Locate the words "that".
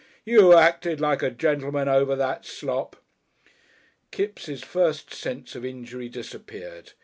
2.15-2.43